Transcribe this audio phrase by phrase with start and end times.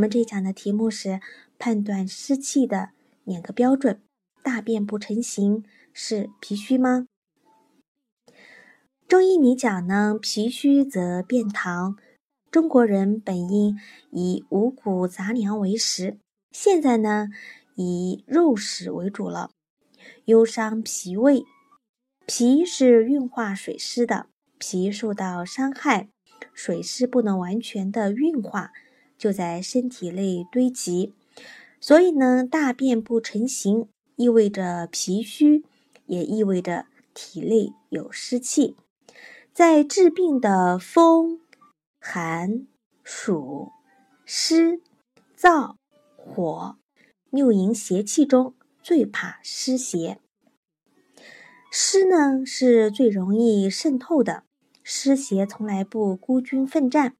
[0.00, 1.20] 我们这一讲的题目是
[1.58, 4.00] 判断湿气的两个标准：
[4.42, 7.06] 大便不成形是脾虚吗？
[9.06, 11.98] 中医里讲呢，脾虚则便溏。
[12.50, 13.78] 中国人本应
[14.10, 16.16] 以五谷杂粮为食，
[16.50, 17.28] 现在呢
[17.74, 19.50] 以肉食为主了，
[20.24, 21.44] 忧伤脾胃。
[22.26, 26.08] 脾是运化水湿的，脾受到伤害，
[26.54, 28.72] 水湿不能完全的运化。
[29.20, 31.12] 就在身体内堆积，
[31.78, 35.62] 所以呢，大便不成形，意味着脾虚，
[36.06, 38.76] 也意味着体内有湿气。
[39.52, 41.38] 在治病的风、
[42.00, 42.66] 寒、
[43.04, 43.68] 暑、
[44.24, 44.80] 湿、
[45.36, 45.74] 燥、
[46.16, 46.78] 火
[47.28, 50.18] 六淫邪气中，最怕湿邪。
[51.70, 54.44] 湿呢是最容易渗透的，
[54.82, 57.16] 湿邪从来不孤军奋战。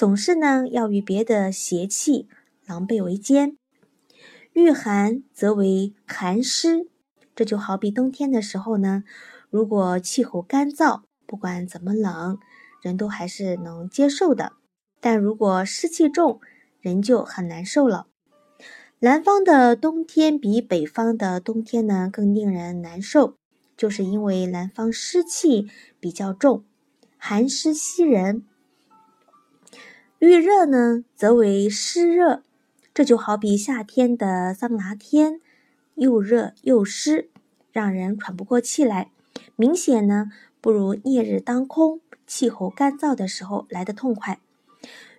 [0.00, 2.26] 总是呢，要与别的邪气
[2.64, 3.58] 狼狈为奸。
[4.54, 6.88] 遇寒则为寒湿，
[7.34, 9.04] 这就好比冬天的时候呢，
[9.50, 12.38] 如果气候干燥，不管怎么冷，
[12.80, 14.54] 人都还是能接受的。
[15.02, 16.40] 但如果湿气重，
[16.80, 18.06] 人就很难受了。
[19.00, 23.34] 南方的冬天比北方的冬天呢更令人难受，
[23.76, 25.68] 就是因为南方湿气
[26.00, 26.64] 比较重，
[27.18, 28.46] 寒湿袭人。
[30.20, 32.42] 遇热呢，则为湿热，
[32.92, 35.40] 这就好比夏天的桑拿天，
[35.94, 37.30] 又热又湿，
[37.72, 39.10] 让人喘不过气来。
[39.56, 40.30] 明显呢，
[40.60, 44.38] 不如烈日当空、气候干燥的时候来的痛快。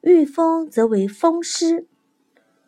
[0.00, 1.86] 遇风则为风湿，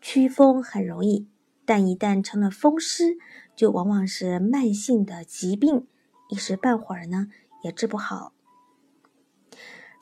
[0.01, 1.27] 驱风很容易，
[1.65, 3.19] 但一旦成了风湿，
[3.57, 5.85] 就往往是慢性的疾病，
[6.29, 7.27] 一时半会儿呢
[7.65, 8.33] 也治不好。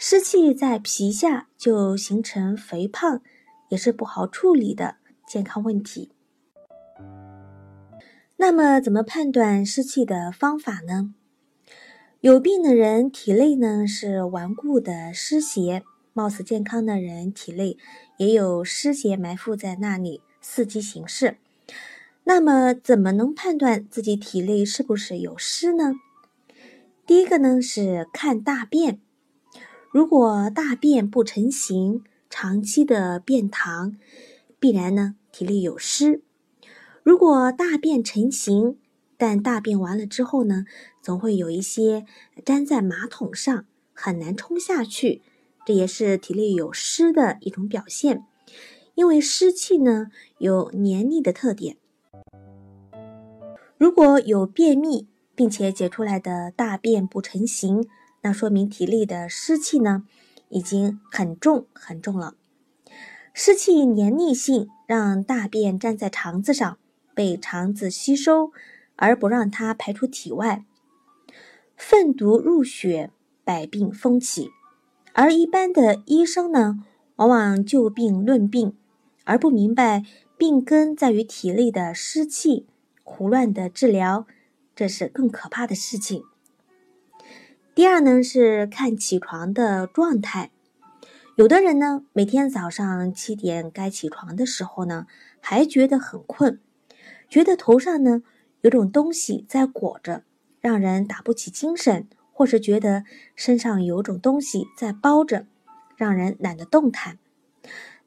[0.01, 3.21] 湿气在皮下就形成肥胖，
[3.69, 4.95] 也是不好处理的
[5.27, 6.13] 健康问题。
[8.37, 11.13] 那么，怎么判断湿气的方法呢？
[12.21, 15.83] 有病的人体内呢是顽固的湿邪，
[16.13, 17.77] 貌似健康的人体内
[18.19, 21.39] 也有湿邪埋伏在那里，伺机行事。
[22.23, 25.95] 那么，怎么能判断自己体内是不是有湿呢？
[27.05, 29.01] 第一个呢是看大便。
[29.91, 33.95] 如果大便不成形，长期的便溏，
[34.61, 36.23] 必然呢体内有湿。
[37.03, 38.77] 如果大便成形，
[39.17, 40.67] 但大便完了之后呢，
[41.01, 42.05] 总会有一些
[42.45, 45.23] 粘在马桶上，很难冲下去，
[45.65, 48.25] 这也是体内有湿的一种表现。
[48.95, 51.79] 因为湿气呢有黏腻的特点。
[53.79, 57.89] 如果有便秘，并且解出来的大便不成形。
[58.23, 60.05] 那说明体内的湿气呢，
[60.49, 62.35] 已经很重很重了。
[63.33, 66.79] 湿气黏腻性让大便粘在肠子上，
[67.15, 68.51] 被肠子吸收，
[68.97, 70.65] 而不让它排出体外。
[71.77, 73.11] 粪毒入血，
[73.45, 74.51] 百病风起。
[75.13, 76.85] 而一般的医生呢，
[77.17, 78.77] 往往就病论病，
[79.25, 80.05] 而不明白
[80.37, 82.67] 病根在于体内的湿气，
[83.05, 84.27] 胡乱的治疗，
[84.75, 86.25] 这是更可怕的事情。
[87.79, 90.51] 第二呢是看起床的状态，
[91.37, 95.07] 有的人呢每天早上七点该起床的时候呢，
[95.41, 96.59] 还觉得很困，
[97.29, 98.25] 觉得头上呢
[98.63, 100.25] 有种东西在裹着，
[100.61, 103.05] 让人打不起精神，或是觉得
[103.37, 105.47] 身上有种东西在包着，
[105.97, 107.21] 让人懒得动弹。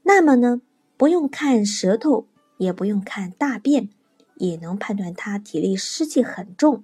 [0.04, 0.62] 那么呢，
[0.98, 3.88] 不用看舌头，也不用看大便，
[4.36, 6.84] 也能判断他体内湿气很重。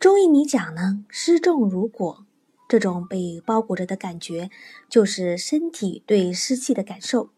[0.00, 2.24] 中医里讲呢，湿重如裹，
[2.68, 4.48] 这种被包裹着的感觉，
[4.88, 7.30] 就是身体对湿气的感受，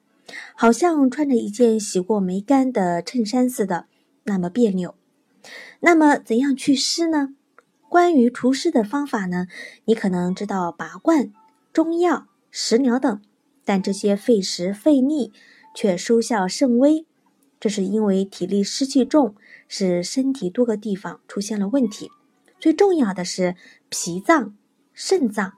[0.54, 3.86] 好像穿着一件洗过没干的衬衫似的，
[4.24, 4.94] 那么别扭。
[5.80, 7.34] 那么怎样祛湿呢？
[7.88, 9.46] 关于除湿的方法呢，
[9.86, 11.32] 你可能知道拔罐、
[11.72, 13.22] 中药、食疗等，
[13.64, 15.32] 但这些费时费力，
[15.74, 17.06] 却收效甚微。
[17.58, 19.34] 这是因为体力湿气重，
[19.66, 22.10] 使身体多个地方出现了问题。
[22.60, 23.56] 最重要的是
[23.88, 24.54] 脾脏、
[24.92, 25.54] 肾脏、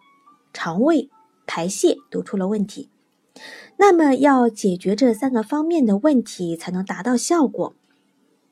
[0.53, 1.11] 肠胃、
[1.47, 2.89] 排泄都出了问题，
[3.77, 7.71] 那么要解决这三个方面的问题，才能达到效果。《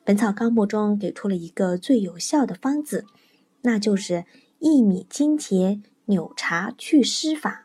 [0.04, 3.04] 本草纲目》中给出了一个最有效的方子，
[3.62, 4.24] 那就是
[4.58, 7.62] 薏米金钱扭茶祛湿法。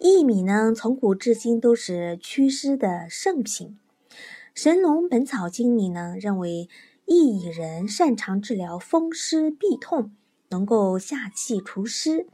[0.00, 3.78] 薏米呢，从古至今都是祛湿的圣品。
[4.54, 6.68] 《神农本草经》里呢，认为
[7.12, 10.16] 薏苡仁擅长治疗风湿痹痛，
[10.48, 12.26] 能够下气除湿。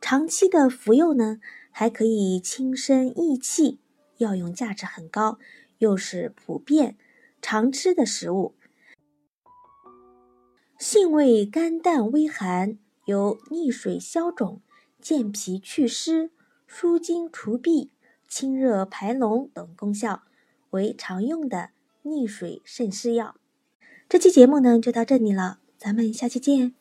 [0.00, 1.38] 长期的服用呢，
[1.70, 3.78] 还可以轻身益气，
[4.16, 5.38] 药用价值很高，
[5.76, 6.96] 又是普遍
[7.42, 8.54] 常吃的食物。
[10.78, 14.62] 性味甘淡微寒，有利水消肿、
[14.98, 16.30] 健脾祛湿。
[16.66, 17.90] 舒筋除痹、
[18.26, 20.22] 清热排脓等功效，
[20.70, 21.72] 为常用的
[22.02, 23.36] 利水渗湿药。
[24.08, 26.72] 这期节目呢就到这里了，咱们下期见。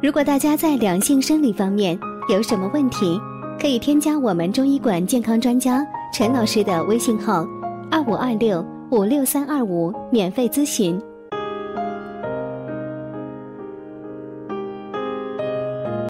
[0.00, 1.98] 如果大家在两性生理方面
[2.28, 3.20] 有什么问题，
[3.60, 5.84] 可以添加我们中医馆健康专家
[6.14, 7.44] 陈老师的微信号：
[7.90, 10.96] 二五二六五六三二五，免费咨询。